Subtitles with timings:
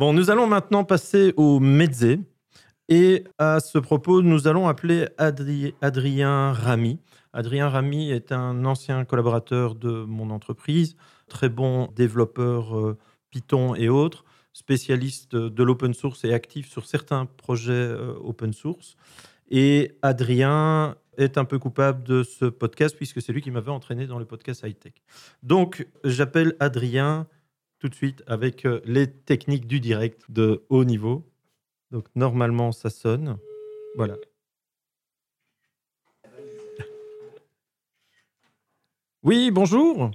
[0.00, 2.16] Bon, nous allons maintenant passer au mezze.
[2.88, 7.00] Et à ce propos, nous allons appeler Adri- Adrien Ramy.
[7.34, 10.96] Adrien Ramy est un ancien collaborateur de mon entreprise,
[11.28, 12.96] très bon développeur euh,
[13.28, 14.24] Python et autres,
[14.54, 18.96] spécialiste de l'open source et actif sur certains projets euh, open source.
[19.50, 24.06] Et Adrien est un peu coupable de ce podcast puisque c'est lui qui m'avait entraîné
[24.06, 24.94] dans le podcast high-tech.
[25.42, 27.26] Donc, j'appelle Adrien
[27.80, 31.26] tout de suite avec euh, les techniques du direct de haut niveau.
[31.90, 33.38] Donc, normalement, ça sonne.
[33.96, 34.16] Voilà.
[39.22, 39.96] Oui, bonjour.
[39.98, 40.10] Bonjour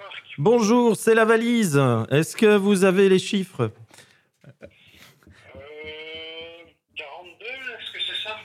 [0.00, 0.24] Marc.
[0.38, 1.78] Bonjour, c'est la valise.
[2.10, 3.70] Est-ce que vous avez les chiffres?
[4.62, 4.66] Euh,
[6.96, 8.36] 42, est-ce que c'est ça?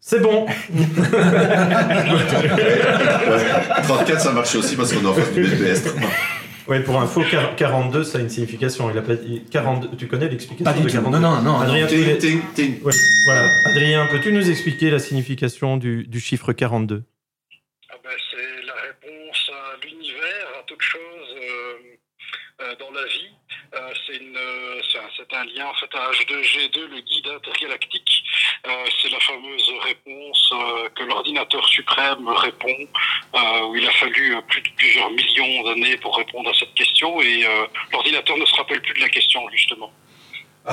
[0.00, 0.46] C'est bon.
[3.84, 5.84] 34, ça marche aussi parce qu'on est en face du BPS.
[6.68, 8.90] Oui, pour info, quar- 42, ça a une signification.
[8.90, 9.96] Il a pas dit 42.
[9.96, 10.92] Tu connais l'explication de tout.
[10.92, 11.60] 42 Non, non, non.
[11.60, 11.96] Adrien, tu.
[12.84, 12.92] Oui,
[13.24, 13.48] voilà.
[13.66, 17.02] Adrien, peux-tu nous expliquer la signification du, du chiffre 42
[17.90, 21.74] ah ben, C'est la réponse à l'univers, à toute chose euh,
[22.62, 23.30] euh, dans la vie.
[23.74, 24.38] Euh, c'est une,
[24.90, 28.22] c'est un, c'est un lien en fait à H2G2, le guide intergalactique.
[28.66, 30.21] Euh, c'est la fameuse réponse
[30.52, 32.76] euh, que l'ordinateur suprême répond,
[33.34, 36.74] euh, où il a fallu euh, plus de plusieurs millions d'années pour répondre à cette
[36.74, 39.90] question, et euh, l'ordinateur ne se rappelle plus de la question justement.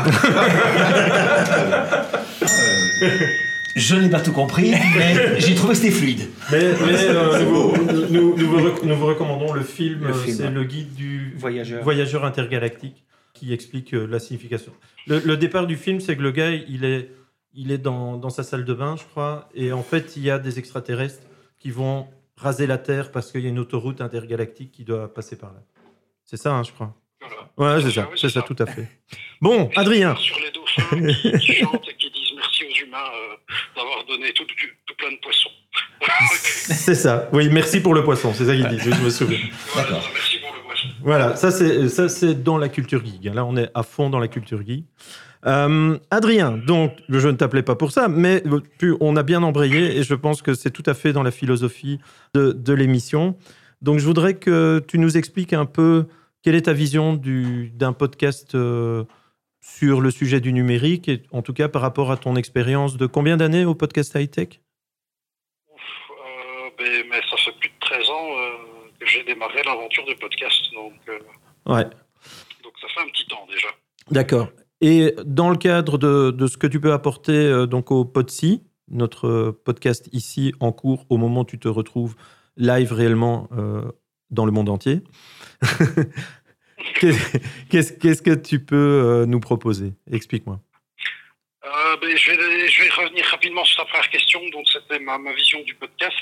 [3.76, 6.28] Je n'ai pas tout compris, mais j'ai trouvé que c'était fluide.
[6.52, 7.74] Mais, euh, nous, beau.
[8.10, 10.50] nous- nous vous rec- nous vous recommandons le film, Le film, c'est ouais.
[10.50, 11.84] le guide du Voyageur.
[11.84, 14.74] voyageur intergalactique qui explique euh, la signification.
[15.08, 17.10] Le, le départ du film, c'est que le gars, il est,
[17.54, 20.30] il est dans, dans sa salle de bain, je crois, et en fait, il y
[20.30, 21.24] a des extraterrestres
[21.60, 25.38] qui vont raser la Terre parce qu'il y a une autoroute intergalactique qui doit passer
[25.38, 25.60] par là.
[26.24, 26.96] C'est ça, hein, je crois.
[27.58, 27.76] Voilà.
[27.76, 28.88] Ouais, c'est ça, oui, c'est ça, tout à fait.
[29.42, 30.16] Bon, Adrien.
[30.16, 34.46] Sur les dauphins qui, chantent et qui disent merci aux humains euh, d'avoir donné tout,
[34.98, 35.50] plein de poissons.
[36.32, 37.30] C'est ça.
[37.34, 39.40] Oui, merci pour le poisson, c'est ça qu'il dit, je me souviens.
[39.74, 40.10] Voilà, D'accord.
[40.14, 40.39] merci.
[41.04, 43.24] Voilà, ça c'est dans la culture geek.
[43.34, 44.86] Là, on est à fond dans la culture geek.
[45.46, 48.44] Euh, Adrien, donc je ne t'appelais pas pour ça, mais
[49.00, 52.00] on a bien embrayé et je pense que c'est tout à fait dans la philosophie
[52.34, 53.38] de, l'émission.
[53.82, 56.08] Donc je voudrais que tu nous expliques un peu
[56.44, 59.06] quelle est ta vision du- d'un podcast euh,
[59.62, 63.06] sur le sujet du numérique, et en tout cas par rapport à ton expérience de
[63.06, 64.60] combien d'années au podcast high-tech
[67.10, 69.06] mais ça fait plus de 13 ans euh,
[69.40, 71.20] démarré l'aventure du podcast, donc, euh,
[71.74, 71.84] Ouais.
[71.86, 73.68] donc ça fait un petit temps déjà.
[74.12, 74.50] D'accord.
[74.82, 78.64] Et dans le cadre de, de ce que tu peux apporter euh, donc au Podsi,
[78.90, 82.16] notre podcast ici en cours au moment où tu te retrouves
[82.58, 83.84] live réellement euh,
[84.32, 85.04] dans le monde entier,
[87.00, 89.94] qu'est-ce que tu peux nous proposer?
[90.12, 90.60] Explique-moi.
[91.66, 95.76] Euh, ben, je, vais, revenir rapidement sur ta première question, donc c'était ma, vision du
[95.76, 96.16] podcast,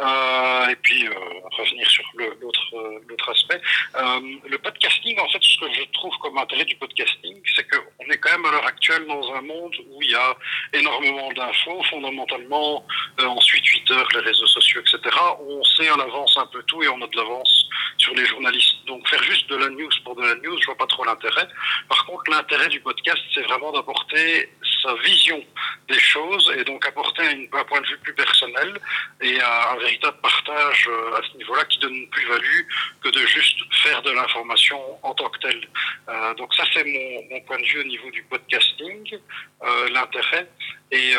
[0.00, 1.12] euh, et puis euh,
[1.58, 2.04] revenir sur
[2.40, 3.60] l'autre aspect.
[3.94, 8.16] Le podcasting, en fait, ce que je trouve comme intérêt du podcasting, c'est qu'on est
[8.16, 10.34] quand même à l'heure actuelle dans un monde où il y a
[10.72, 12.86] énormément d'infos, fondamentalement,
[13.18, 15.14] ensuite Twitter, les réseaux sociaux, etc.
[15.40, 17.68] On sait à l'avance un peu tout et on a de l'avance
[17.98, 18.76] sur les journalistes.
[18.86, 21.46] Donc faire juste de la news pour de la news, je vois pas trop l'intérêt.
[21.88, 24.48] Par contre, l'intérêt du podcast, c'est vraiment d'apporter
[24.82, 25.42] sa vision
[25.88, 28.80] des choses et donc apporter un point de vue plus personnel
[29.20, 32.62] et un, véritable partage euh, à ce niveau-là qui donne plus-value
[33.02, 35.68] que de juste faire de l'information en tant que telle.
[36.08, 39.18] Euh, donc ça, c'est mon, point de vue au niveau du podcasting,
[39.62, 40.48] euh, l'intérêt.
[40.92, 41.14] Et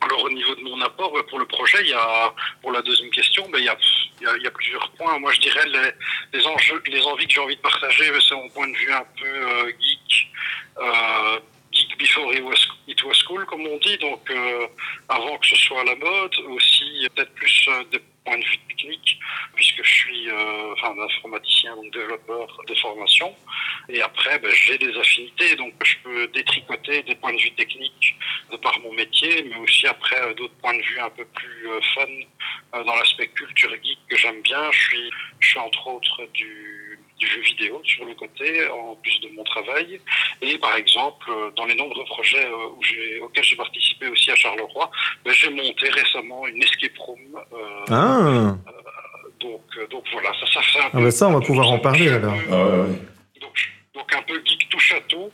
[0.00, 3.10] alors au niveau de mon apport pour le projet, il y a pour la deuxième
[3.10, 5.18] question, ben, il, y a, plusieurs points.
[5.18, 5.66] Moi, je dirais
[6.32, 8.92] les, enjeux, les envies que j'ai envie de partager, ben, c'est mon point de vue
[8.92, 10.30] un peu geek.
[13.68, 14.66] On dit, donc euh,
[15.08, 18.58] avant que ce soit à la mode, aussi peut-être plus euh, des points de vue
[18.68, 19.18] techniques,
[19.54, 23.34] puisque je suis euh, enfin, informaticien, donc développeur de formation.
[23.88, 28.16] Et après, ben, j'ai des affinités, donc je peux détricoter des points de vue techniques
[28.50, 31.68] de par mon métier, mais aussi après euh, d'autres points de vue un peu plus
[31.94, 34.70] fun dans l'aspect culture geek que j'aime bien.
[34.72, 35.10] Je suis,
[35.40, 36.77] je suis entre autres du,
[37.18, 40.00] du jeu vidéo sur le côté, en plus de mon travail.
[40.40, 44.30] Et par exemple, euh, dans les nombreux projets euh, où j'ai, auxquels j'ai participé aussi
[44.30, 44.90] à Charleroi,
[45.24, 47.18] ben, j'ai monté récemment une escape room.
[47.52, 48.56] euh, Ah,
[49.40, 51.68] donc, euh, donc voilà, ça, ça fait un ah peu- bah ça, on va pouvoir
[51.70, 52.34] en parler alors.
[52.50, 52.98] Ah ouais, ouais.
[53.40, 55.30] donc, donc un peu geek touche à tout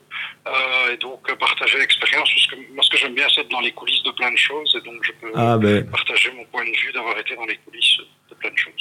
[0.46, 3.48] euh, et donc euh, partager l'expérience parce que moi ce que j'aime bien c'est être
[3.48, 6.44] dans les coulisses de plein de choses et donc je peux Ah ben, partager mon
[6.46, 7.98] point de vue d'avoir été dans les coulisses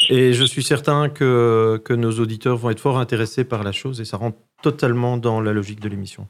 [0.10, 4.02] Et je suis certain que, que nos auditeurs vont être fort intéressés par la chose
[4.02, 6.28] et ça rentre totalement dans la logique de l'émission.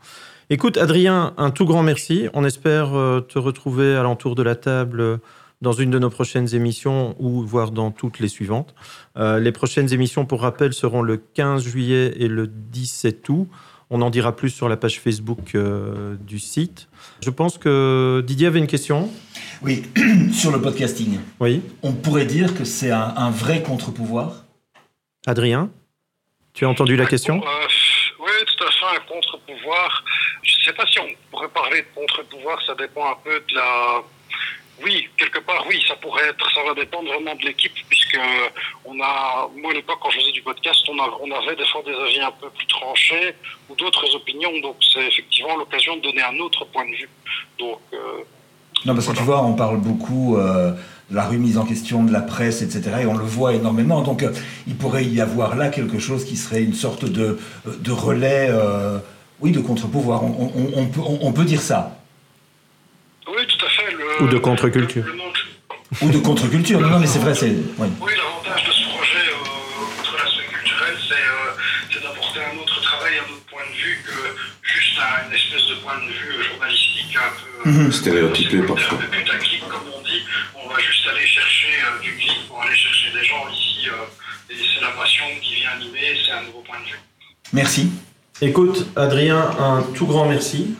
[0.49, 2.27] Écoute, Adrien, un tout grand merci.
[2.33, 5.17] On espère euh, te retrouver à l'entour de la table euh,
[5.61, 8.75] dans une de nos prochaines émissions ou voire dans toutes les suivantes.
[9.17, 13.47] Euh, les prochaines émissions, pour rappel, seront le 15 juillet et le 17 août.
[13.95, 16.87] On en dira plus sur la page Facebook euh, du site.
[17.23, 19.07] Je pense que Didier avait une question.
[19.61, 19.83] Oui,
[20.33, 21.61] sur le podcasting, Oui.
[21.83, 24.45] on pourrait dire que c'est un, un vrai contre-pouvoir?
[25.27, 25.69] Adrien,
[26.55, 27.35] tu as entendu la question?
[27.35, 27.67] Euh,
[28.19, 30.03] oui, tout à fait, un contre-pouvoir.
[30.41, 33.53] Je ne sais pas si on pourrait parler de contre-pouvoir, ça dépend un peu de
[33.53, 34.01] la...
[34.81, 38.17] Oui, quelque part, oui, ça pourrait être, ça va dépendre vraiment de l'équipe, puisque
[38.85, 41.65] on a, moi à l'époque, quand je faisais du podcast, on, a- on avait des
[41.65, 43.35] fois des avis un peu plus tranchés
[43.69, 47.09] ou d'autres opinions, donc c'est effectivement l'occasion de donner un autre point de vue.
[47.59, 47.97] Donc, euh,
[48.85, 50.71] Non, parce que tu vois, on parle beaucoup euh,
[51.09, 52.81] de la remise en question de la presse, etc.
[53.03, 54.01] Et on le voit énormément.
[54.01, 54.33] Donc, euh,
[54.67, 58.97] il pourrait y avoir là quelque chose qui serait une sorte de, de relais, euh,
[59.39, 60.23] oui, de contre-pouvoir.
[60.23, 61.97] On, on- on peut, on peut dire ça.
[63.27, 63.91] oui, tout à fait.
[63.91, 65.03] Le, Ou de contre-culture.
[66.01, 66.79] Ou de contre-culture.
[66.81, 67.47] Non, non, mais c'est vrai, c'est.
[67.77, 67.87] oui.
[68.01, 71.53] Oui, l'avantage de ce projet, euh, outre l'aspect culturel, c'est euh,
[71.91, 74.17] c'est d'apporter un autre travail, un autre point de vue que
[74.63, 77.31] juste un- une espèce de point de vue journalistique un
[77.63, 77.91] peu Mhm.
[77.91, 78.97] Stéréotypé, euh, parfois.
[78.97, 80.21] Un peu putaclic, comme on dit.
[80.55, 83.87] On va juste aller chercher euh, du clic pour aller chercher des gens ici.
[83.89, 86.99] euh, et c'est la passion qui vient animer, c'est un nouveau point de vue.
[87.53, 87.91] Merci.
[88.41, 90.75] Écoute, Adrien, un tout grand merci.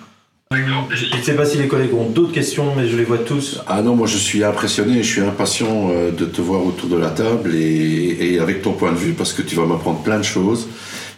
[0.92, 3.62] Je ne sais pas si les collègues ont d'autres questions, mais je les vois tous.
[3.68, 6.98] Ah non, moi je suis impressionné, je suis impatient euh, de te voir autour de
[6.98, 10.18] la table et, et avec ton point de vue parce que tu vas m'apprendre plein
[10.18, 10.68] de choses.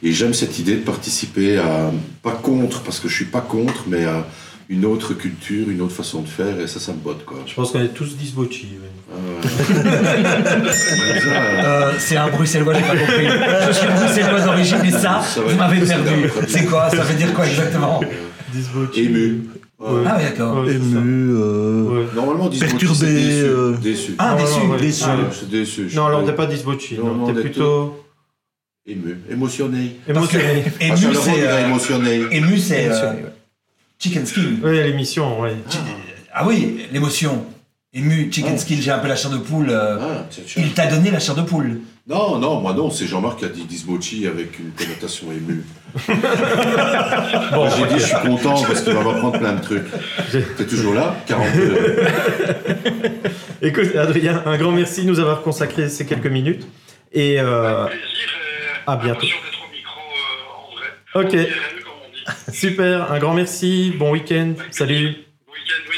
[0.03, 1.91] Et j'aime cette idée de participer à,
[2.21, 4.25] pas contre, parce que je suis pas contre, mais à
[4.69, 7.37] une autre culture, une autre façon de faire et ça, ça me botte quoi.
[7.45, 8.67] Je pense qu'on est tous disbochi.
[9.15, 9.41] Euh,
[11.63, 13.27] Euh, c'est un bruxellois, j'ai pas compris.
[13.67, 16.29] Je suis bruxellois d'origine, mais ça, Ça vous m'avez perdu.
[16.47, 16.89] C'est quoi?
[16.89, 18.01] Ça veut dire quoi exactement?
[18.95, 19.43] Ému.
[19.79, 20.03] Ouais.
[20.05, 20.63] Ah oui, d'accord.
[20.65, 20.73] Ouais.
[20.75, 22.05] Ému, euh, Ouais.
[22.15, 23.43] Normalement, Perturbé, déçu.
[23.45, 23.73] euh.
[23.81, 24.15] déçu.
[24.17, 24.79] Ah, Non, déçu, non, ouais.
[24.79, 25.03] déçu.
[25.07, 25.17] Ah,
[25.51, 25.89] déçu.
[25.89, 26.97] je Non, alors t'es pas disbochi.
[26.97, 28.03] Non, Non, non, t'es plutôt
[28.87, 29.97] ému, émotionné.
[30.07, 30.63] Émotionné.
[30.79, 31.47] Ah, ému, c'est.
[31.47, 32.21] euh, émotionné.
[32.31, 32.87] ému, c'est.
[32.89, 33.13] euh,
[33.99, 34.41] chicken skin.
[34.63, 35.49] Oui, l'émission, oui.
[36.33, 37.45] Ah oui, l'émotion.
[37.97, 39.69] Ému, chicken skin, j'ai un peu la chair de poule.
[39.69, 40.63] euh, Ah, tiens, tiens.
[40.65, 41.79] Il t'a donné la chair de poule.
[42.07, 45.63] Non, non, moi non, c'est Jean-Marc qui a dit Dismochi avec une connotation émue.
[47.53, 49.85] Bon, J'ai dit je suis content parce qu'il va m'apprendre plein de trucs.
[50.57, 51.15] T'es toujours là?
[51.25, 52.05] 42.
[53.61, 56.67] Écoute, Adrien, un grand merci de nous avoir consacré ces quelques minutes.
[57.13, 59.21] Et euh, Plaisir et à bientôt.
[59.25, 61.27] l'impression d'être au micro euh, en vrai.
[61.27, 62.57] ok, En IRL, comme on dit.
[62.57, 65.07] super, un grand merci, bon week-end, salut.
[65.07, 65.94] Week-end, oui.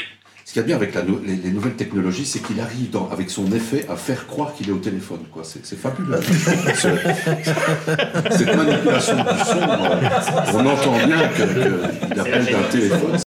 [0.48, 3.10] Ce qu'il y a bien avec la les, les nouvelles technologies, c'est qu'il arrive dans-
[3.12, 5.18] avec son effet à faire croire qu'il est au téléphone.
[5.30, 5.42] quoi.
[5.44, 6.18] C'est c'est fabuleux.
[6.22, 6.88] Ce-
[8.34, 13.12] Cette manipulation du son, euh, on entend bien qu'il appelle d'un téléphone.